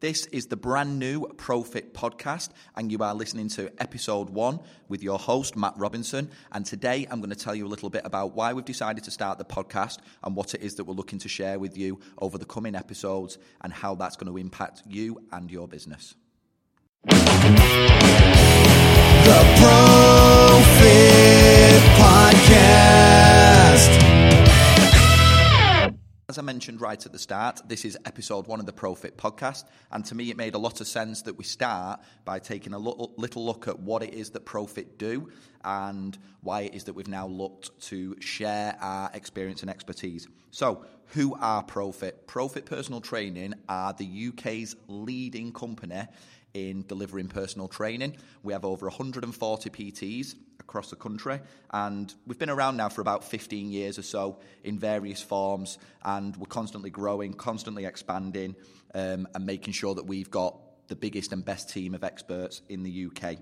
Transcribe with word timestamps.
This 0.00 0.26
is 0.26 0.46
the 0.46 0.56
brand 0.56 1.00
new 1.00 1.26
Pro-Fit 1.26 1.92
podcast, 1.92 2.50
and 2.76 2.92
you 2.92 2.98
are 2.98 3.12
listening 3.16 3.48
to 3.48 3.72
episode 3.82 4.30
one 4.30 4.60
with 4.86 5.02
your 5.02 5.18
host, 5.18 5.56
Matt 5.56 5.74
Robinson. 5.76 6.30
And 6.52 6.64
today 6.64 7.08
I'm 7.10 7.18
going 7.18 7.30
to 7.30 7.36
tell 7.36 7.52
you 7.52 7.66
a 7.66 7.68
little 7.68 7.90
bit 7.90 8.02
about 8.04 8.36
why 8.36 8.52
we've 8.52 8.64
decided 8.64 9.02
to 9.02 9.10
start 9.10 9.38
the 9.38 9.44
podcast 9.44 9.98
and 10.22 10.36
what 10.36 10.54
it 10.54 10.62
is 10.62 10.76
that 10.76 10.84
we're 10.84 10.94
looking 10.94 11.18
to 11.18 11.28
share 11.28 11.58
with 11.58 11.76
you 11.76 11.98
over 12.18 12.38
the 12.38 12.44
coming 12.44 12.76
episodes 12.76 13.38
and 13.62 13.72
how 13.72 13.96
that's 13.96 14.14
going 14.14 14.32
to 14.32 14.38
impact 14.38 14.82
you 14.86 15.20
and 15.32 15.50
your 15.50 15.66
business. 15.66 16.14
The 17.02 17.18
Pro-Fit 19.58 20.78
Podcast. 21.98 23.27
As 26.30 26.36
I 26.36 26.42
mentioned 26.42 26.82
right 26.82 27.06
at 27.06 27.10
the 27.10 27.18
start, 27.18 27.62
this 27.68 27.86
is 27.86 27.96
episode 28.04 28.46
one 28.46 28.60
of 28.60 28.66
the 28.66 28.72
Pro-Fit 28.74 29.16
podcast. 29.16 29.64
And 29.90 30.04
to 30.04 30.14
me, 30.14 30.28
it 30.28 30.36
made 30.36 30.54
a 30.54 30.58
lot 30.58 30.82
of 30.82 30.86
sense 30.86 31.22
that 31.22 31.38
we 31.38 31.44
start 31.44 32.00
by 32.26 32.38
taking 32.38 32.74
a 32.74 32.78
little, 32.78 33.14
little 33.16 33.46
look 33.46 33.66
at 33.66 33.80
what 33.80 34.02
it 34.02 34.12
is 34.12 34.28
that 34.32 34.44
Pro-Fit 34.44 34.98
do 34.98 35.30
and 35.64 36.18
why 36.42 36.60
it 36.60 36.74
is 36.74 36.84
that 36.84 36.92
we've 36.92 37.08
now 37.08 37.26
looked 37.26 37.80
to 37.84 38.14
share 38.20 38.76
our 38.78 39.10
experience 39.14 39.62
and 39.62 39.70
expertise. 39.70 40.28
So, 40.50 40.84
who 41.14 41.34
are 41.40 41.62
Pro-Fit? 41.62 42.26
Pro-Fit 42.26 42.66
Personal 42.66 43.00
Training 43.00 43.54
are 43.66 43.94
the 43.94 44.28
UK's 44.28 44.76
leading 44.86 45.50
company 45.50 46.02
in 46.54 46.84
delivering 46.86 47.28
personal 47.28 47.68
training. 47.68 48.16
We 48.42 48.52
have 48.52 48.64
over 48.64 48.86
140 48.86 49.70
PTs 49.70 50.34
across 50.60 50.90
the 50.90 50.96
country, 50.96 51.40
and 51.70 52.12
we've 52.26 52.38
been 52.38 52.50
around 52.50 52.76
now 52.76 52.88
for 52.88 53.00
about 53.00 53.24
15 53.24 53.70
years 53.70 53.98
or 53.98 54.02
so 54.02 54.38
in 54.64 54.78
various 54.78 55.22
forms, 55.22 55.78
and 56.04 56.36
we're 56.36 56.46
constantly 56.46 56.90
growing, 56.90 57.32
constantly 57.32 57.84
expanding, 57.84 58.54
um, 58.94 59.26
and 59.34 59.46
making 59.46 59.72
sure 59.72 59.94
that 59.94 60.06
we've 60.06 60.30
got 60.30 60.56
the 60.88 60.96
biggest 60.96 61.32
and 61.32 61.44
best 61.44 61.70
team 61.70 61.94
of 61.94 62.02
experts 62.02 62.62
in 62.68 62.82
the 62.82 63.06
UK. 63.06 63.36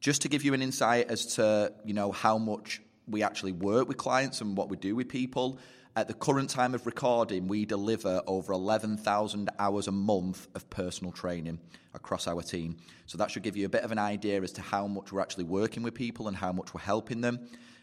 Just 0.00 0.22
to 0.22 0.28
give 0.28 0.44
you 0.44 0.54
an 0.54 0.62
insight 0.62 1.10
as 1.10 1.34
to 1.36 1.72
you 1.84 1.92
know 1.92 2.10
how 2.10 2.38
much 2.38 2.80
we 3.06 3.22
actually 3.22 3.52
work 3.52 3.88
with 3.88 3.96
clients 3.96 4.40
and 4.40 4.56
what 4.56 4.68
we 4.68 4.76
do 4.76 4.94
with 4.94 5.08
people. 5.08 5.58
At 5.96 6.06
the 6.06 6.14
current 6.14 6.48
time 6.48 6.72
of 6.76 6.86
recording, 6.86 7.48
we 7.48 7.64
deliver 7.64 8.22
over 8.28 8.52
11,000 8.52 9.50
hours 9.58 9.88
a 9.88 9.92
month 9.92 10.46
of 10.54 10.70
personal 10.70 11.12
training 11.12 11.58
across 11.94 12.28
our 12.28 12.42
team. 12.42 12.76
So 13.06 13.18
that 13.18 13.32
should 13.32 13.42
give 13.42 13.56
you 13.56 13.66
a 13.66 13.68
bit 13.68 13.82
of 13.82 13.90
an 13.90 13.98
idea 13.98 14.40
as 14.40 14.52
to 14.52 14.62
how 14.62 14.86
much 14.86 15.10
we're 15.10 15.20
actually 15.20 15.44
working 15.44 15.82
with 15.82 15.94
people 15.94 16.28
and 16.28 16.36
how 16.36 16.52
much 16.52 16.72
we're 16.72 16.80
helping 16.80 17.22
them, 17.22 17.40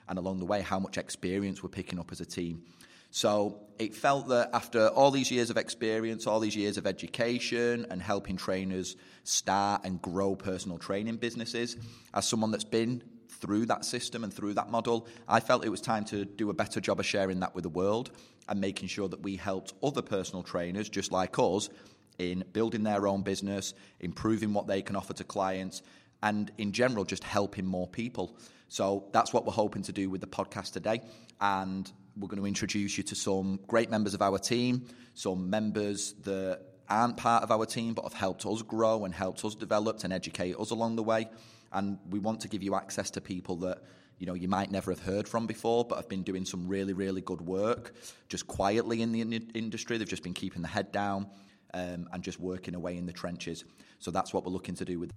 and 0.07 0.17
along 0.17 0.39
the 0.39 0.45
way, 0.45 0.61
how 0.61 0.79
much 0.79 0.97
experience 0.97 1.61
we're 1.61 1.67
picking 1.67 1.99
up 1.99 2.13
as 2.13 2.21
a 2.21 2.25
team. 2.25 2.63
So 3.11 3.59
it 3.77 3.93
felt 3.93 4.29
that 4.29 4.51
after 4.53 4.87
all 4.87 5.11
these 5.11 5.29
years 5.29 5.49
of 5.49 5.57
experience, 5.57 6.27
all 6.27 6.39
these 6.39 6.55
years 6.55 6.77
of 6.77 6.87
education, 6.87 7.85
and 7.89 8.01
helping 8.01 8.37
trainers 8.37 8.95
start 9.25 9.81
and 9.83 10.01
grow 10.01 10.33
personal 10.33 10.77
training 10.77 11.17
businesses, 11.17 11.75
as 12.13 12.25
someone 12.25 12.51
that's 12.51 12.63
been 12.63 13.03
through 13.29 13.65
that 13.67 13.85
system 13.85 14.23
and 14.23 14.33
through 14.33 14.53
that 14.55 14.69
model, 14.69 15.07
I 15.27 15.39
felt 15.39 15.65
it 15.65 15.69
was 15.69 15.81
time 15.81 16.05
to 16.05 16.25
do 16.25 16.49
a 16.49 16.53
better 16.53 16.79
job 16.79 16.99
of 16.99 17.05
sharing 17.05 17.39
that 17.41 17.53
with 17.53 17.63
the 17.63 17.69
world 17.69 18.11
and 18.49 18.59
making 18.59 18.87
sure 18.87 19.07
that 19.09 19.21
we 19.21 19.35
helped 19.35 19.73
other 19.83 20.01
personal 20.01 20.43
trainers 20.43 20.89
just 20.89 21.11
like 21.11 21.37
us 21.37 21.69
in 22.17 22.43
building 22.53 22.83
their 22.83 23.07
own 23.07 23.21
business, 23.21 23.73
improving 23.99 24.53
what 24.53 24.67
they 24.67 24.81
can 24.81 24.95
offer 24.95 25.13
to 25.13 25.23
clients, 25.23 25.81
and 26.23 26.51
in 26.57 26.71
general, 26.71 27.05
just 27.05 27.23
helping 27.23 27.65
more 27.65 27.87
people. 27.87 28.37
So 28.69 29.07
that's 29.13 29.33
what 29.33 29.45
we're 29.45 29.53
hoping 29.53 29.83
to 29.83 29.91
do 29.91 30.09
with 30.09 30.21
the 30.21 30.27
podcast 30.27 30.73
today. 30.73 31.01
And 31.39 31.91
we're 32.17 32.27
going 32.27 32.41
to 32.41 32.47
introduce 32.47 32.97
you 32.97 33.03
to 33.03 33.15
some 33.15 33.59
great 33.67 33.91
members 33.91 34.13
of 34.13 34.21
our 34.21 34.39
team, 34.39 34.87
some 35.13 35.49
members 35.49 36.13
that 36.23 36.61
aren't 36.89 37.17
part 37.17 37.43
of 37.43 37.51
our 37.51 37.65
team 37.65 37.93
but 37.93 38.03
have 38.03 38.13
helped 38.13 38.45
us 38.45 38.61
grow 38.61 39.05
and 39.05 39.13
helped 39.13 39.43
us 39.45 39.55
develop 39.55 40.03
and 40.03 40.13
educate 40.13 40.55
us 40.57 40.71
along 40.71 40.95
the 40.95 41.03
way. 41.03 41.29
And 41.73 41.97
we 42.09 42.19
want 42.19 42.41
to 42.41 42.47
give 42.47 42.63
you 42.63 42.75
access 42.75 43.11
to 43.11 43.21
people 43.21 43.55
that 43.57 43.83
you 44.19 44.25
know 44.25 44.33
you 44.33 44.47
might 44.47 44.71
never 44.71 44.91
have 44.91 45.01
heard 45.01 45.27
from 45.27 45.47
before, 45.47 45.85
but 45.85 45.95
have 45.95 46.09
been 46.09 46.23
doing 46.23 46.45
some 46.45 46.67
really, 46.67 46.93
really 46.93 47.21
good 47.21 47.41
work 47.41 47.93
just 48.29 48.47
quietly 48.47 49.01
in 49.01 49.11
the 49.11 49.21
in- 49.21 49.51
industry. 49.53 49.97
They've 49.97 50.07
just 50.07 50.23
been 50.23 50.33
keeping 50.33 50.61
the 50.61 50.67
head 50.67 50.91
down 50.91 51.27
um, 51.73 52.07
and 52.11 52.23
just 52.23 52.39
working 52.39 52.75
away 52.75 52.97
in 52.97 53.05
the 53.05 53.13
trenches. 53.13 53.63
So 53.99 54.11
that's 54.11 54.33
what 54.33 54.45
we're 54.45 54.51
looking 54.51 54.75
to 54.75 54.85
do 54.85 54.99
with. 54.99 55.11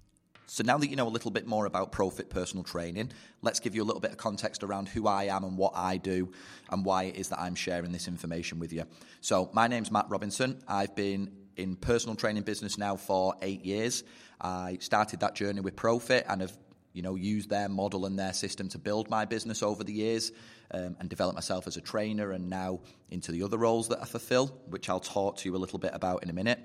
So 0.46 0.64
now 0.64 0.78
that 0.78 0.90
you 0.90 0.96
know 0.96 1.06
a 1.06 1.08
little 1.08 1.30
bit 1.30 1.46
more 1.46 1.66
about 1.66 1.92
Pro-Fit 1.92 2.28
Personal 2.28 2.64
Training, 2.64 3.12
let's 3.40 3.60
give 3.60 3.76
you 3.76 3.84
a 3.84 3.86
little 3.86 4.00
bit 4.00 4.10
of 4.10 4.16
context 4.16 4.64
around 4.64 4.88
who 4.88 5.06
I 5.06 5.24
am 5.24 5.44
and 5.44 5.56
what 5.56 5.74
I 5.76 5.96
do 5.96 6.32
and 6.70 6.84
why 6.84 7.04
it 7.04 7.14
is 7.14 7.28
that 7.28 7.38
I'm 7.38 7.54
sharing 7.54 7.92
this 7.92 8.08
information 8.08 8.58
with 8.58 8.72
you. 8.72 8.82
So 9.20 9.48
my 9.52 9.68
name's 9.68 9.92
Matt 9.92 10.06
Robinson. 10.08 10.60
I've 10.66 10.96
been 10.96 11.30
in 11.60 11.76
personal 11.76 12.16
training 12.16 12.42
business 12.42 12.78
now 12.78 12.96
for 12.96 13.34
eight 13.42 13.64
years. 13.64 14.02
I 14.40 14.78
started 14.80 15.20
that 15.20 15.34
journey 15.34 15.60
with 15.60 15.76
Pro-Fit 15.76 16.24
and 16.28 16.40
have 16.40 16.56
you 16.92 17.02
know 17.02 17.14
used 17.14 17.50
their 17.50 17.68
model 17.68 18.06
and 18.06 18.18
their 18.18 18.32
system 18.32 18.68
to 18.70 18.78
build 18.78 19.10
my 19.10 19.24
business 19.24 19.62
over 19.62 19.84
the 19.84 19.92
years 19.92 20.32
um, 20.72 20.96
and 20.98 21.08
develop 21.08 21.34
myself 21.34 21.66
as 21.66 21.76
a 21.76 21.80
trainer 21.80 22.32
and 22.32 22.48
now 22.48 22.80
into 23.10 23.30
the 23.30 23.42
other 23.42 23.58
roles 23.58 23.88
that 23.88 24.00
I 24.00 24.06
fulfill, 24.06 24.46
which 24.68 24.88
I'll 24.88 25.00
talk 25.00 25.36
to 25.38 25.48
you 25.48 25.54
a 25.54 25.58
little 25.58 25.78
bit 25.78 25.92
about 25.94 26.22
in 26.22 26.30
a 26.30 26.32
minute. 26.32 26.58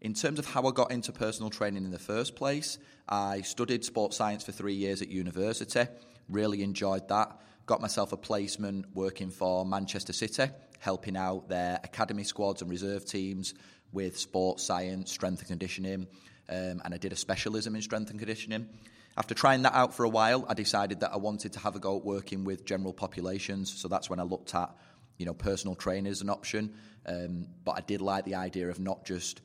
In 0.00 0.14
terms 0.14 0.38
of 0.38 0.46
how 0.46 0.62
I 0.64 0.70
got 0.70 0.92
into 0.92 1.10
personal 1.10 1.50
training 1.50 1.84
in 1.84 1.90
the 1.90 1.98
first 1.98 2.36
place, 2.36 2.78
I 3.08 3.40
studied 3.40 3.84
sports 3.84 4.16
science 4.16 4.44
for 4.44 4.52
three 4.52 4.74
years 4.74 5.02
at 5.02 5.08
university, 5.08 5.86
really 6.28 6.62
enjoyed 6.62 7.08
that. 7.08 7.40
Got 7.66 7.80
myself 7.80 8.12
a 8.12 8.16
placement 8.16 8.86
working 8.94 9.30
for 9.30 9.66
Manchester 9.66 10.12
City, 10.12 10.50
helping 10.78 11.16
out 11.16 11.48
their 11.48 11.80
academy 11.82 12.22
squads 12.22 12.62
and 12.62 12.70
reserve 12.70 13.04
teams 13.04 13.54
with 13.92 14.18
sports 14.18 14.64
science, 14.64 15.10
strength 15.10 15.40
and 15.40 15.48
conditioning, 15.48 16.06
um, 16.48 16.80
and 16.84 16.94
I 16.94 16.96
did 16.96 17.12
a 17.12 17.16
specialism 17.16 17.74
in 17.74 17.82
strength 17.82 18.10
and 18.10 18.18
conditioning. 18.18 18.68
After 19.16 19.34
trying 19.34 19.62
that 19.62 19.74
out 19.74 19.94
for 19.94 20.04
a 20.04 20.08
while, 20.08 20.46
I 20.48 20.54
decided 20.54 21.00
that 21.00 21.12
I 21.12 21.16
wanted 21.16 21.54
to 21.54 21.58
have 21.58 21.74
a 21.74 21.80
go 21.80 21.96
at 21.96 22.04
working 22.04 22.44
with 22.44 22.64
general 22.64 22.92
populations. 22.92 23.72
So 23.72 23.88
that's 23.88 24.08
when 24.08 24.20
I 24.20 24.22
looked 24.22 24.54
at, 24.54 24.70
you 25.16 25.26
know, 25.26 25.34
personal 25.34 25.74
trainers 25.74 26.18
as 26.18 26.22
an 26.22 26.30
option. 26.30 26.74
Um, 27.04 27.48
but 27.64 27.72
I 27.72 27.80
did 27.80 28.00
like 28.00 28.24
the 28.24 28.36
idea 28.36 28.68
of 28.68 28.78
not 28.78 29.04
just 29.04 29.40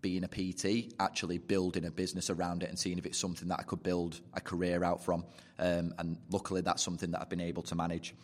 being 0.00 0.24
a 0.24 0.28
PT, 0.28 0.92
actually 0.98 1.38
building 1.38 1.84
a 1.84 1.90
business 1.90 2.30
around 2.30 2.64
it 2.64 2.68
and 2.68 2.76
seeing 2.76 2.98
if 2.98 3.06
it's 3.06 3.18
something 3.18 3.48
that 3.48 3.60
I 3.60 3.62
could 3.62 3.84
build 3.84 4.20
a 4.34 4.40
career 4.40 4.82
out 4.82 5.04
from. 5.04 5.24
Um, 5.58 5.94
and 5.98 6.18
luckily, 6.30 6.60
that's 6.60 6.82
something 6.82 7.12
that 7.12 7.20
I've 7.20 7.30
been 7.30 7.40
able 7.40 7.62
to 7.64 7.76
manage. 7.76 8.14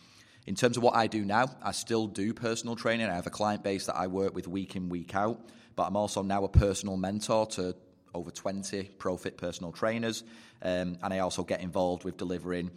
In 0.49 0.55
terms 0.55 0.77
of 0.77 0.81
what 0.81 0.95
I 0.95 1.05
do 1.05 1.25
now, 1.25 1.45
I 1.61 1.71
still 1.73 2.07
do 2.07 2.33
personal 2.33 2.75
training. 2.75 3.05
I 3.05 3.13
have 3.13 3.27
a 3.27 3.29
client 3.29 3.61
base 3.61 3.85
that 3.85 3.95
I 3.95 4.07
work 4.07 4.33
with 4.33 4.47
week 4.47 4.75
in, 4.75 4.89
week 4.89 5.13
out, 5.13 5.39
but 5.75 5.83
I'm 5.83 5.95
also 5.95 6.23
now 6.23 6.43
a 6.43 6.49
personal 6.49 6.97
mentor 6.97 7.45
to 7.45 7.75
over 8.15 8.31
20 8.31 8.85
Pro-Fit 8.97 9.37
personal 9.37 9.71
trainers. 9.71 10.23
Um, 10.63 10.97
and 11.03 11.13
I 11.13 11.19
also 11.19 11.43
get 11.43 11.61
involved 11.61 12.03
with 12.03 12.17
delivering 12.17 12.71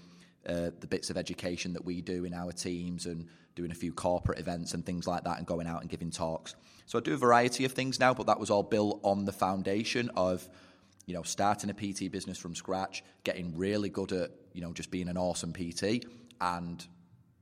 uh, 0.47 0.72
the 0.81 0.87
bits 0.87 1.09
of 1.09 1.16
education 1.16 1.72
that 1.72 1.82
we 1.82 2.03
do 2.03 2.27
in 2.27 2.34
our 2.34 2.53
teams 2.53 3.06
and 3.06 3.27
doing 3.55 3.71
a 3.71 3.75
few 3.75 3.94
corporate 3.94 4.38
events 4.38 4.75
and 4.75 4.84
things 4.84 5.06
like 5.06 5.25
that 5.25 5.38
and 5.38 5.47
going 5.47 5.66
out 5.66 5.81
and 5.81 5.88
giving 5.88 6.11
talks. 6.11 6.55
So 6.84 6.99
I 6.99 7.00
do 7.00 7.15
a 7.15 7.16
variety 7.16 7.65
of 7.65 7.72
things 7.72 7.99
now, 7.99 8.12
but 8.12 8.27
that 8.27 8.38
was 8.38 8.50
all 8.50 8.62
built 8.62 9.00
on 9.03 9.25
the 9.25 9.32
foundation 9.32 10.11
of 10.15 10.47
you 11.06 11.15
know 11.15 11.22
starting 11.22 11.71
a 11.71 11.72
PT 11.72 12.12
business 12.12 12.37
from 12.37 12.55
scratch, 12.55 13.03
getting 13.25 13.56
really 13.56 13.88
good 13.88 14.12
at 14.12 14.31
you 14.53 14.61
know 14.61 14.75
just 14.75 14.91
being 14.91 15.09
an 15.09 15.16
awesome 15.16 15.55
PT 15.55 16.05
and 16.38 16.87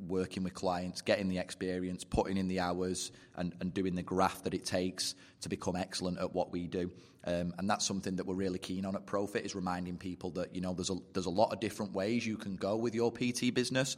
working 0.06 0.42
with 0.42 0.54
clients, 0.54 1.00
getting 1.02 1.28
the 1.28 1.38
experience, 1.38 2.04
putting 2.04 2.36
in 2.36 2.48
the 2.48 2.60
hours, 2.60 3.12
and, 3.36 3.54
and 3.60 3.72
doing 3.74 3.94
the 3.94 4.02
graft 4.02 4.44
that 4.44 4.54
it 4.54 4.64
takes 4.64 5.14
to 5.40 5.48
become 5.48 5.76
excellent 5.76 6.18
at 6.18 6.32
what 6.34 6.52
we 6.52 6.66
do. 6.66 6.90
Um, 7.24 7.54
and 7.58 7.68
that's 7.68 7.84
something 7.84 8.16
that 8.16 8.26
we're 8.26 8.34
really 8.34 8.58
keen 8.58 8.84
on 8.84 8.96
at 8.96 9.06
Pro-Fit 9.06 9.44
is 9.44 9.54
reminding 9.54 9.98
people 9.98 10.30
that 10.30 10.54
you 10.54 10.60
know 10.60 10.72
there's 10.72 10.90
a 10.90 10.96
there's 11.12 11.26
a 11.26 11.30
lot 11.30 11.52
of 11.52 11.60
different 11.60 11.92
ways 11.92 12.26
you 12.26 12.36
can 12.36 12.56
go 12.56 12.76
with 12.76 12.94
your 12.94 13.12
PT 13.12 13.52
business, 13.54 13.96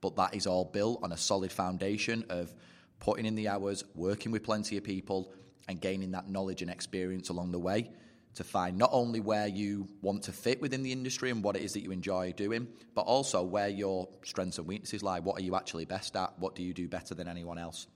but 0.00 0.16
that 0.16 0.34
is 0.34 0.46
all 0.46 0.64
built 0.64 1.00
on 1.02 1.12
a 1.12 1.16
solid 1.16 1.52
foundation 1.52 2.24
of 2.28 2.52
putting 2.98 3.26
in 3.26 3.36
the 3.36 3.48
hours, 3.48 3.84
working 3.94 4.32
with 4.32 4.42
plenty 4.42 4.76
of 4.76 4.82
people, 4.82 5.32
and 5.68 5.80
gaining 5.80 6.10
that 6.10 6.28
knowledge 6.28 6.62
and 6.62 6.70
experience 6.70 7.28
along 7.28 7.52
the 7.52 7.58
way 7.58 7.90
to 8.38 8.44
find 8.44 8.78
not 8.78 8.90
only 8.92 9.20
where 9.20 9.46
you 9.46 9.88
want 10.00 10.22
to 10.24 10.32
fit 10.32 10.60
within 10.60 10.82
the 10.82 10.92
industry 10.92 11.30
and 11.30 11.42
what 11.42 11.56
it 11.56 11.62
is 11.62 11.72
that 11.74 11.80
you 11.80 11.90
enjoy 11.90 12.32
doing, 12.32 12.68
but 12.94 13.02
also 13.02 13.42
where 13.42 13.68
your 13.68 14.08
strengths 14.24 14.58
and 14.58 14.66
weaknesses 14.66 15.02
lie. 15.02 15.20
What 15.20 15.38
are 15.38 15.42
you 15.42 15.56
actually 15.56 15.84
best 15.84 16.16
at? 16.16 16.38
What 16.38 16.54
do 16.54 16.62
you 16.62 16.72
do 16.72 16.88
better 16.88 17.14
than 17.14 17.28
anyone 17.28 17.58
else? 17.58 17.86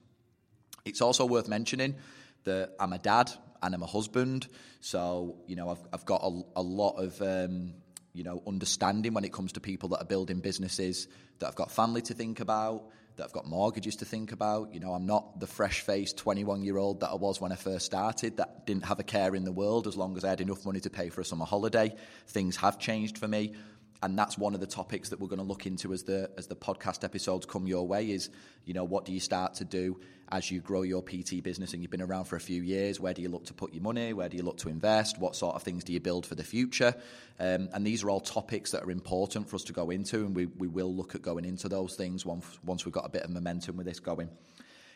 It's 0.85 1.01
also 1.01 1.25
worth 1.25 1.47
mentioning 1.47 1.95
that 2.43 2.75
I'm 2.77 2.91
a 2.91 2.99
dad 2.99 3.31
and 3.61 3.73
I'm 3.73 3.83
a 3.83 3.87
husband, 3.87 4.47
so 4.81 5.37
you 5.47 5.55
know 5.55 5.69
I've 5.69 5.83
I've 5.93 6.05
got 6.05 6.21
a, 6.23 6.41
a 6.57 6.61
lot 6.61 6.97
of 6.97 7.21
um, 7.21 7.73
you 8.11 8.25
know 8.25 8.43
understanding 8.45 9.13
when 9.13 9.23
it 9.23 9.31
comes 9.31 9.53
to 9.53 9.61
people 9.61 9.89
that 9.89 10.01
are 10.01 10.05
building 10.05 10.41
businesses 10.41 11.07
that 11.39 11.47
I've 11.47 11.55
got 11.55 11.71
family 11.71 12.01
to 12.03 12.13
think 12.13 12.41
about 12.41 12.83
that 13.15 13.23
I've 13.23 13.31
got 13.31 13.45
mortgages 13.45 13.97
to 13.97 14.05
think 14.05 14.31
about. 14.31 14.73
You 14.73 14.79
know, 14.79 14.93
I'm 14.93 15.05
not 15.05 15.39
the 15.39 15.47
fresh 15.47 15.81
faced 15.81 16.17
21 16.17 16.63
year 16.63 16.77
old 16.77 17.01
that 17.01 17.09
I 17.09 17.15
was 17.15 17.39
when 17.39 17.51
I 17.51 17.55
first 17.55 17.85
started, 17.85 18.37
that 18.37 18.65
didn't 18.65 18.85
have 18.85 18.99
a 18.99 19.03
care 19.03 19.35
in 19.35 19.43
the 19.43 19.51
world 19.51 19.87
as 19.87 19.95
long 19.95 20.17
as 20.17 20.23
I 20.23 20.29
had 20.29 20.41
enough 20.41 20.65
money 20.65 20.79
to 20.81 20.89
pay 20.89 21.09
for 21.09 21.21
a 21.21 21.25
summer 21.25 21.45
holiday. 21.45 21.95
Things 22.27 22.55
have 22.57 22.79
changed 22.79 23.17
for 23.17 23.27
me. 23.27 23.53
And 24.03 24.19
that's 24.19 24.37
one 24.37 24.53
of 24.53 24.59
the 24.59 24.67
topics 24.67 25.09
that 25.09 25.19
we're 25.19 25.27
going 25.27 25.39
to 25.39 25.45
look 25.45 25.65
into 25.65 25.93
as 25.93 26.03
the 26.03 26.29
as 26.37 26.47
the 26.47 26.55
podcast 26.55 27.03
episodes 27.03 27.45
come 27.45 27.65
your 27.65 27.87
way 27.87 28.11
is 28.11 28.29
you 28.65 28.73
know 28.73 28.83
what 28.83 29.05
do 29.05 29.13
you 29.13 29.19
start 29.19 29.55
to 29.55 29.65
do 29.65 29.99
as 30.29 30.49
you 30.49 30.59
grow 30.59 30.81
your 30.81 31.01
PT 31.03 31.43
business? 31.43 31.73
And 31.73 31.81
you've 31.81 31.91
been 31.91 32.01
around 32.01 32.25
for 32.25 32.35
a 32.35 32.39
few 32.39 32.61
years. 32.61 32.99
Where 32.99 33.13
do 33.13 33.21
you 33.21 33.29
look 33.29 33.45
to 33.45 33.53
put 33.53 33.73
your 33.73 33.83
money? 33.83 34.13
Where 34.13 34.29
do 34.29 34.35
you 34.35 34.43
look 34.43 34.57
to 34.57 34.69
invest? 34.69 35.19
What 35.19 35.35
sort 35.35 35.55
of 35.55 35.63
things 35.63 35.83
do 35.83 35.93
you 35.93 35.99
build 35.99 36.25
for 36.25 36.35
the 36.35 36.43
future? 36.43 36.95
Um, 37.39 37.69
and 37.73 37.85
these 37.85 38.03
are 38.03 38.09
all 38.09 38.19
topics 38.19 38.71
that 38.71 38.83
are 38.83 38.91
important 38.91 39.47
for 39.47 39.55
us 39.55 39.63
to 39.65 39.73
go 39.73 39.89
into 39.89 40.25
and 40.25 40.35
we, 40.35 40.47
we 40.47 40.67
will 40.67 40.93
look 40.93 41.13
at 41.13 41.21
going 41.21 41.45
into 41.45 41.69
those 41.69 41.95
things 41.95 42.25
once, 42.25 42.45
once 42.65 42.85
we've 42.85 42.93
got 42.93 43.05
a 43.05 43.09
bit 43.09 43.23
of 43.23 43.29
momentum 43.29 43.77
with 43.77 43.85
this 43.85 43.99
going. 43.99 44.29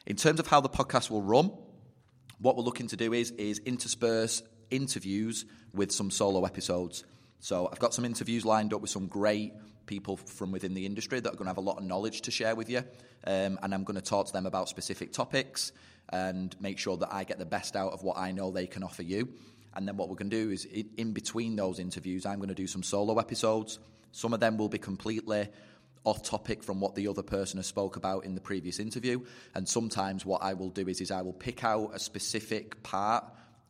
In 0.05 0.15
terms 0.15 0.39
of 0.39 0.47
how 0.47 0.61
the 0.61 0.69
podcast 0.69 1.11
will 1.11 1.21
run 1.21 1.51
what 2.39 2.55
we're 2.55 2.63
looking 2.63 2.87
to 2.87 2.95
do 2.95 3.13
is 3.13 3.31
is 3.31 3.59
intersperse 3.65 4.43
interviews 4.69 5.45
with 5.73 5.91
some 5.91 6.11
solo 6.11 6.45
episodes 6.45 7.03
so 7.39 7.69
I've 7.71 7.79
got 7.79 7.93
some 7.93 8.05
interviews 8.05 8.45
lined 8.45 8.73
up 8.73 8.81
with 8.81 8.89
some 8.89 9.07
great 9.07 9.53
people 9.85 10.17
from 10.17 10.51
within 10.51 10.73
the 10.73 10.85
industry 10.85 11.19
that 11.19 11.29
are 11.29 11.35
going 11.35 11.45
to 11.45 11.49
have 11.49 11.57
a 11.57 11.61
lot 11.61 11.77
of 11.77 11.83
knowledge 11.83 12.21
to 12.21 12.31
share 12.31 12.55
with 12.55 12.69
you. 12.69 12.83
Um, 13.25 13.57
and 13.61 13.73
I'm 13.73 13.83
going 13.83 13.95
to 13.95 14.01
talk 14.01 14.27
to 14.27 14.33
them 14.33 14.45
about 14.45 14.69
specific 14.69 15.13
topics 15.13 15.71
and 16.09 16.55
make 16.61 16.77
sure 16.77 16.97
that 16.97 17.13
I 17.13 17.23
get 17.23 17.39
the 17.39 17.45
best 17.45 17.75
out 17.75 17.93
of 17.93 18.03
what 18.03 18.17
I 18.17 18.31
know 18.31 18.51
they 18.51 18.67
can 18.67 18.83
offer 18.83 19.03
you. 19.03 19.29
And 19.75 19.87
then 19.87 19.97
what 19.97 20.09
we're 20.09 20.15
going 20.15 20.29
to 20.29 20.45
do 20.45 20.51
is, 20.51 20.65
in 20.65 21.13
between 21.13 21.55
those 21.55 21.79
interviews, 21.79 22.25
I'm 22.25 22.37
going 22.37 22.49
to 22.49 22.55
do 22.55 22.67
some 22.67 22.83
solo 22.83 23.19
episodes. 23.19 23.79
Some 24.11 24.33
of 24.33 24.39
them 24.39 24.57
will 24.57 24.69
be 24.69 24.79
completely 24.79 25.49
off 26.03 26.23
topic 26.23 26.63
from 26.63 26.79
what 26.79 26.95
the 26.95 27.07
other 27.07 27.21
person 27.21 27.57
has 27.57 27.67
spoke 27.67 27.95
about 27.95 28.23
in 28.23 28.33
the 28.33 28.41
previous 28.41 28.79
interview. 28.79 29.21
And 29.53 29.67
sometimes 29.67 30.25
what 30.25 30.41
I 30.41 30.53
will 30.53 30.69
do 30.69 30.87
is, 30.87 31.01
is 31.01 31.11
I 31.11 31.21
will 31.21 31.33
pick 31.33 31.63
out 31.63 31.91
a 31.93 31.99
specific 31.99 32.81
part 32.81 33.25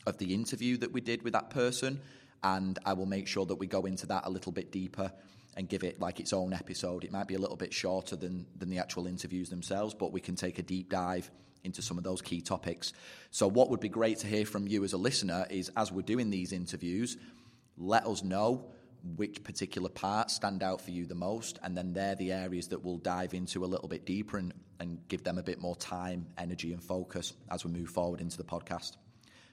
of 0.05 0.17
the 0.17 0.33
interview 0.33 0.77
that 0.77 0.93
we 0.93 1.01
did 1.01 1.23
with 1.23 1.33
that 1.33 1.49
person 1.49 1.99
and 2.43 2.77
I 2.85 2.93
will 2.93 3.05
make 3.05 3.27
sure 3.27 3.45
that 3.45 3.55
we 3.55 3.67
go 3.67 3.85
into 3.85 4.05
that 4.07 4.25
a 4.25 4.29
little 4.29 4.51
bit 4.51 4.71
deeper 4.71 5.11
and 5.55 5.67
give 5.67 5.83
it 5.83 5.99
like 5.99 6.19
its 6.19 6.33
own 6.33 6.53
episode. 6.53 7.03
It 7.03 7.11
might 7.11 7.27
be 7.27 7.35
a 7.35 7.39
little 7.39 7.55
bit 7.55 7.73
shorter 7.73 8.15
than 8.15 8.45
than 8.57 8.69
the 8.69 8.79
actual 8.79 9.07
interviews 9.07 9.49
themselves, 9.49 9.93
but 9.93 10.11
we 10.11 10.21
can 10.21 10.35
take 10.35 10.59
a 10.59 10.63
deep 10.63 10.89
dive 10.89 11.29
into 11.63 11.81
some 11.81 11.97
of 11.97 12.03
those 12.03 12.21
key 12.21 12.41
topics. 12.41 12.93
So 13.31 13.47
what 13.47 13.69
would 13.69 13.79
be 13.79 13.89
great 13.89 14.19
to 14.19 14.27
hear 14.27 14.45
from 14.45 14.67
you 14.67 14.83
as 14.83 14.93
a 14.93 14.97
listener 14.97 15.45
is 15.49 15.71
as 15.75 15.91
we're 15.91 16.01
doing 16.01 16.29
these 16.29 16.53
interviews, 16.53 17.17
let 17.77 18.05
us 18.05 18.23
know 18.23 18.71
which 19.15 19.43
particular 19.43 19.89
parts 19.89 20.33
stand 20.33 20.63
out 20.63 20.81
for 20.81 20.91
you 20.91 21.05
the 21.05 21.15
most, 21.15 21.59
and 21.63 21.77
then 21.77 21.93
they're 21.93 22.15
the 22.15 22.31
areas 22.31 22.67
that 22.69 22.83
we'll 22.83 22.97
dive 22.97 23.33
into 23.33 23.63
a 23.63 23.67
little 23.67 23.87
bit 23.87 24.05
deeper 24.05 24.37
and, 24.37 24.53
and 24.79 24.99
give 25.07 25.23
them 25.23 25.37
a 25.37 25.43
bit 25.43 25.61
more 25.61 25.75
time, 25.75 26.27
energy, 26.37 26.73
and 26.73 26.83
focus 26.83 27.33
as 27.49 27.63
we 27.63 27.71
move 27.71 27.89
forward 27.89 28.21
into 28.21 28.37
the 28.37 28.43
podcast. 28.43 28.97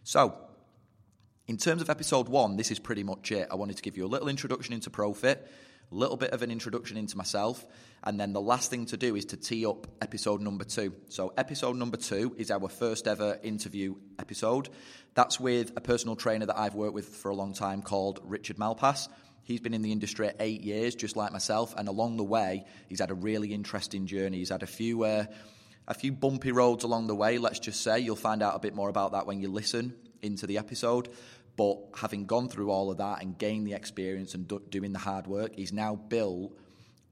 So, 0.02 0.36
in 1.46 1.58
terms 1.58 1.82
of 1.82 1.90
episode 1.90 2.28
one, 2.28 2.56
this 2.56 2.70
is 2.70 2.78
pretty 2.78 3.02
much 3.02 3.30
it. 3.30 3.48
I 3.50 3.56
wanted 3.56 3.76
to 3.76 3.82
give 3.82 3.96
you 3.96 4.06
a 4.06 4.08
little 4.08 4.28
introduction 4.28 4.72
into 4.72 4.88
Pro-Fit, 4.88 5.46
a 5.92 5.94
little 5.94 6.16
bit 6.16 6.30
of 6.30 6.40
an 6.42 6.50
introduction 6.50 6.96
into 6.96 7.18
myself, 7.18 7.66
and 8.02 8.18
then 8.18 8.32
the 8.32 8.40
last 8.40 8.70
thing 8.70 8.86
to 8.86 8.96
do 8.96 9.14
is 9.14 9.26
to 9.26 9.36
tee 9.36 9.66
up 9.66 9.86
episode 10.00 10.40
number 10.40 10.64
two. 10.64 10.94
So, 11.08 11.34
episode 11.36 11.76
number 11.76 11.98
two 11.98 12.34
is 12.38 12.50
our 12.50 12.68
first 12.68 13.06
ever 13.06 13.38
interview 13.42 13.96
episode. 14.18 14.70
That's 15.14 15.38
with 15.38 15.72
a 15.76 15.82
personal 15.82 16.16
trainer 16.16 16.46
that 16.46 16.58
I've 16.58 16.74
worked 16.74 16.94
with 16.94 17.08
for 17.08 17.30
a 17.30 17.36
long 17.36 17.52
time 17.52 17.82
called 17.82 18.20
Richard 18.24 18.56
Malpass. 18.56 19.08
He's 19.42 19.60
been 19.60 19.74
in 19.74 19.82
the 19.82 19.92
industry 19.92 20.30
eight 20.40 20.62
years, 20.62 20.94
just 20.94 21.14
like 21.14 21.30
myself, 21.30 21.74
and 21.76 21.88
along 21.88 22.16
the 22.16 22.24
way, 22.24 22.64
he's 22.88 23.00
had 23.00 23.10
a 23.10 23.14
really 23.14 23.52
interesting 23.52 24.06
journey. 24.06 24.38
He's 24.38 24.48
had 24.48 24.62
a 24.62 24.66
few. 24.66 25.04
Uh, 25.04 25.26
a 25.86 25.92
few 25.92 26.12
bumpy 26.12 26.50
roads 26.50 26.82
along 26.82 27.08
the 27.08 27.14
way, 27.14 27.36
let's 27.36 27.58
just 27.58 27.82
say. 27.82 28.00
You'll 28.00 28.16
find 28.16 28.42
out 28.42 28.56
a 28.56 28.58
bit 28.58 28.74
more 28.74 28.88
about 28.88 29.12
that 29.12 29.26
when 29.26 29.42
you 29.42 29.48
listen 29.48 29.94
into 30.24 30.46
the 30.46 30.58
episode. 30.58 31.10
But 31.56 31.78
having 31.94 32.26
gone 32.26 32.48
through 32.48 32.70
all 32.70 32.90
of 32.90 32.98
that 32.98 33.22
and 33.22 33.38
gained 33.38 33.66
the 33.66 33.74
experience 33.74 34.34
and 34.34 34.48
do, 34.48 34.60
doing 34.70 34.92
the 34.92 34.98
hard 34.98 35.26
work, 35.26 35.54
he's 35.54 35.72
now 35.72 35.94
built 35.94 36.58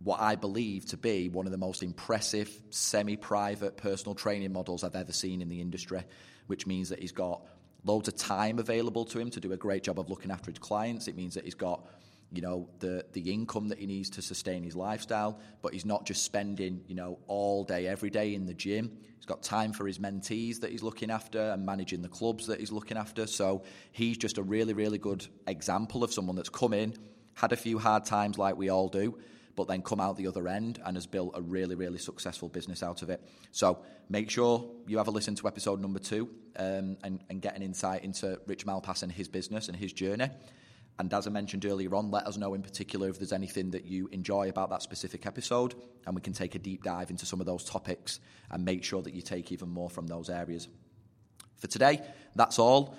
what 0.03 0.20
I 0.20 0.35
believe 0.35 0.87
to 0.87 0.97
be 0.97 1.29
one 1.29 1.47
of 1.47 1.53
the 1.53 1.59
most 1.59 1.82
impressive 1.82 2.50
semi 2.70 3.17
private 3.17 3.76
personal 3.76 4.14
training 4.14 4.53
models 4.53 4.82
I've 4.82 4.97
ever 4.97 5.12
seen 5.12 5.41
in 5.41 5.49
the 5.49 5.61
industry, 5.61 6.03
which 6.49 6.67
means 6.67 6.88
that 6.88 6.99
he's 6.99 7.12
got 7.12 7.43
loads 7.85 8.09
of 8.09 8.17
time 8.17 8.59
available 8.59 9.05
to 9.06 9.19
him 9.19 9.31
to 9.31 9.41
do 9.41 9.53
a 9.53 9.56
great 9.56 9.85
job 9.85 9.99
of 9.99 10.08
looking 10.08 10.31
after 10.31 10.50
his 10.50 10.58
clients. 10.58 11.06
It 11.06 11.17
means 11.17 11.35
that 11.35 11.44
he's 11.44 11.55
got 11.55 11.85
you 12.32 12.40
know 12.40 12.69
the 12.79 13.05
the 13.12 13.32
income 13.32 13.69
that 13.69 13.79
he 13.79 13.87
needs 13.87 14.08
to 14.11 14.23
sustain 14.23 14.62
his 14.62 14.75
lifestyle 14.75 15.38
but 15.61 15.73
he's 15.73 15.84
not 15.84 16.06
just 16.06 16.25
spending 16.25 16.82
you 16.88 16.94
know 16.94 17.19
all 17.26 17.62
day 17.62 17.87
every 17.87 18.11
day 18.11 18.34
in 18.34 18.46
the 18.46 18.55
gym. 18.55 18.90
He's 19.17 19.26
got 19.26 19.43
time 19.44 19.73
for 19.73 19.87
his 19.87 19.99
mentees 19.99 20.58
that 20.61 20.73
he's 20.73 20.82
looking 20.82 21.08
after 21.08 21.38
and 21.38 21.64
managing 21.64 22.02
the 22.02 22.08
clubs 22.08 22.49
that 22.49 22.58
he's 22.58 22.73
looking 22.73 22.96
after. 22.96 23.29
So 23.29 23.62
he's 23.93 24.17
just 24.17 24.38
a 24.38 24.43
really 24.43 24.73
really 24.73 24.99
good 24.99 25.26
example 25.46 26.02
of 26.02 26.12
someone 26.12 26.34
that's 26.34 26.49
come 26.49 26.73
in 26.73 26.94
had 27.34 27.52
a 27.52 27.56
few 27.56 27.79
hard 27.79 28.05
times 28.05 28.38
like 28.38 28.56
we 28.56 28.69
all 28.69 28.88
do 28.88 29.19
but 29.55 29.69
then 29.69 29.82
come 29.82 30.00
out 30.00 30.17
the 30.17 30.26
other 30.26 30.49
end 30.49 30.81
and 30.87 30.96
has 30.96 31.06
built 31.06 31.32
a 31.34 31.43
really 31.43 31.75
really 31.75 31.99
successful 31.99 32.49
business 32.49 32.82
out 32.82 33.02
of 33.02 33.11
it. 33.11 33.23
So 33.50 33.79
make 34.08 34.31
sure 34.31 34.69
you 34.87 34.96
have 34.96 35.08
a 35.08 35.11
listen 35.11 35.34
to 35.34 35.46
episode 35.46 35.81
number 35.81 35.99
two 35.99 36.31
um, 36.56 36.96
and, 37.05 37.23
and 37.29 37.43
get 37.43 37.55
an 37.55 37.62
insight 37.62 38.02
into 38.02 38.40
rich 38.46 38.67
malpass 38.67 39.02
and 39.02 39.12
his 39.12 39.29
business 39.29 39.69
and 39.69 39.76
his 39.76 39.93
journey 39.93 40.31
and 40.99 41.12
as 41.12 41.27
I 41.27 41.31
mentioned 41.31 41.65
earlier 41.65 41.94
on, 41.94 42.11
let 42.11 42.27
us 42.27 42.37
know 42.37 42.55
in 42.55 42.62
particular 42.62 43.09
if 43.09 43.19
there's 43.19 43.33
anything 43.33 43.71
that 43.71 43.85
you 43.85 44.09
enjoy 44.12 44.49
about 44.49 44.71
that 44.71 44.83
specific 44.83 45.27
episode, 45.27 45.75
and 46.06 46.15
we 46.15 46.21
can 46.21 46.33
take 46.33 46.55
a 46.55 46.59
deep 46.59 46.85
dive 46.85 47.11
into 47.11 47.27
some 47.27 47.41
of 47.41 47.47
those 47.47 47.65
topics 47.65 48.21
and 48.50 48.65
make 48.65 48.85
sure 48.85 49.03
that 49.03 49.15
you 49.15 49.23
take 49.23 49.53
even 49.53 49.69
more 49.69 49.91
from 49.91 50.06
those 50.06 50.31
areas. 50.31 50.69
For 51.56 51.67
today, 51.67 52.00
that's 52.35 52.59
all. 52.59 52.97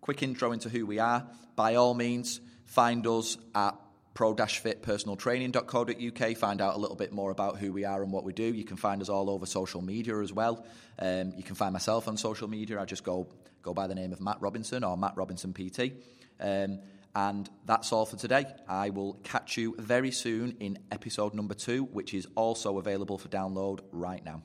Quick 0.00 0.22
intro 0.22 0.52
into 0.52 0.68
who 0.68 0.86
we 0.86 0.98
are. 0.98 1.26
By 1.56 1.76
all 1.76 1.94
means, 1.94 2.40
find 2.64 3.06
us 3.06 3.38
at 3.54 3.74
pro-fitpersonaltraining.co.uk. 4.14 6.36
Find 6.36 6.60
out 6.60 6.74
a 6.74 6.78
little 6.78 6.96
bit 6.96 7.12
more 7.12 7.30
about 7.30 7.58
who 7.58 7.72
we 7.72 7.84
are 7.84 8.02
and 8.02 8.12
what 8.12 8.24
we 8.24 8.32
do. 8.32 8.44
You 8.44 8.64
can 8.64 8.76
find 8.76 9.00
us 9.00 9.08
all 9.08 9.30
over 9.30 9.46
social 9.46 9.80
media 9.80 10.20
as 10.20 10.32
well. 10.32 10.66
Um, 10.98 11.32
you 11.36 11.42
can 11.42 11.54
find 11.54 11.72
myself 11.72 12.08
on 12.08 12.16
social 12.16 12.48
media. 12.48 12.80
I 12.80 12.84
just 12.84 13.04
go 13.04 13.28
go 13.62 13.72
by 13.72 13.86
the 13.86 13.94
name 13.94 14.12
of 14.12 14.20
Matt 14.20 14.38
Robinson 14.40 14.84
or 14.84 14.96
Matt 14.96 15.16
Robinson 15.16 15.54
PT. 15.54 15.92
Um, 16.40 16.80
and 17.14 17.48
that's 17.66 17.92
all 17.92 18.06
for 18.06 18.16
today. 18.16 18.46
I 18.68 18.90
will 18.90 19.14
catch 19.22 19.56
you 19.56 19.76
very 19.78 20.10
soon 20.10 20.56
in 20.60 20.78
episode 20.90 21.34
number 21.34 21.54
two, 21.54 21.84
which 21.84 22.14
is 22.14 22.26
also 22.34 22.78
available 22.78 23.18
for 23.18 23.28
download 23.28 23.80
right 23.92 24.24
now. 24.24 24.42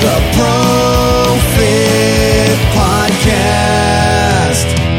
The 0.00 0.16
Pro-Fit 0.34 2.58
Podcast. 2.74 4.89